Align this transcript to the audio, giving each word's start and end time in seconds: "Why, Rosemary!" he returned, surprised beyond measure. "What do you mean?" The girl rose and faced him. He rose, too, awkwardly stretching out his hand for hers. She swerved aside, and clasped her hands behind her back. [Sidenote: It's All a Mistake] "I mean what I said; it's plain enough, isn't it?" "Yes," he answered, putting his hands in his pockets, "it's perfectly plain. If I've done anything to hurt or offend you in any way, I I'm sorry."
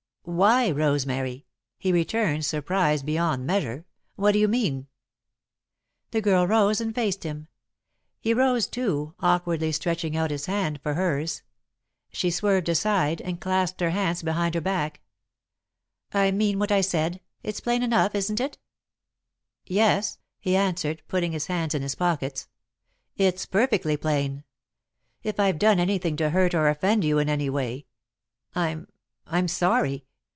"Why, 0.23 0.69
Rosemary!" 0.69 1.47
he 1.79 1.91
returned, 1.91 2.45
surprised 2.45 3.07
beyond 3.07 3.47
measure. 3.47 3.85
"What 4.17 4.33
do 4.33 4.39
you 4.39 4.47
mean?" 4.47 4.85
The 6.11 6.21
girl 6.21 6.45
rose 6.45 6.79
and 6.79 6.93
faced 6.93 7.23
him. 7.23 7.47
He 8.19 8.31
rose, 8.31 8.67
too, 8.67 9.15
awkwardly 9.19 9.71
stretching 9.71 10.15
out 10.15 10.29
his 10.29 10.45
hand 10.45 10.79
for 10.83 10.93
hers. 10.93 11.41
She 12.11 12.29
swerved 12.29 12.69
aside, 12.69 13.19
and 13.19 13.41
clasped 13.41 13.81
her 13.81 13.89
hands 13.89 14.21
behind 14.21 14.53
her 14.53 14.61
back. 14.61 15.01
[Sidenote: 16.11 16.11
It's 16.11 16.13
All 16.13 16.21
a 16.21 16.23
Mistake] 16.25 16.33
"I 16.35 16.37
mean 16.37 16.59
what 16.59 16.71
I 16.71 16.81
said; 16.81 17.21
it's 17.41 17.59
plain 17.59 17.81
enough, 17.81 18.13
isn't 18.13 18.39
it?" 18.39 18.59
"Yes," 19.65 20.19
he 20.39 20.55
answered, 20.55 21.01
putting 21.07 21.31
his 21.31 21.47
hands 21.47 21.73
in 21.73 21.81
his 21.81 21.95
pockets, 21.95 22.47
"it's 23.17 23.47
perfectly 23.47 23.97
plain. 23.97 24.43
If 25.23 25.39
I've 25.39 25.57
done 25.57 25.79
anything 25.79 26.15
to 26.17 26.29
hurt 26.29 26.53
or 26.53 26.69
offend 26.69 27.03
you 27.03 27.17
in 27.17 27.27
any 27.27 27.49
way, 27.49 27.87
I 28.53 28.77
I'm 29.25 29.47
sorry." 29.47 30.05